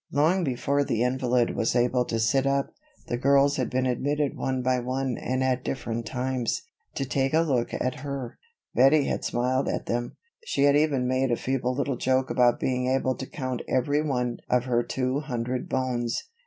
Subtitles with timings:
[0.11, 2.73] Long before the invalid was able to sit up,
[3.05, 6.63] the girls had been admitted one by one and at different times,
[6.95, 8.39] to take a look at her.
[8.73, 10.15] Bettie had smiled at them.
[10.43, 14.39] She had even made a feeble little joke about being able to count every one
[14.49, 16.23] of her two hundred bones.